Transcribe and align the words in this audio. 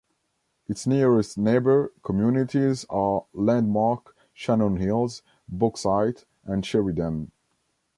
Its 0.67 0.87
nearest 0.87 1.37
neighbor 1.37 1.91
communities 2.01 2.87
are 2.89 3.25
Landmark, 3.33 4.15
Shannon 4.33 4.77
Hills, 4.77 5.21
Bauxite, 5.47 6.25
and 6.43 6.65
Sheridan. 6.65 7.29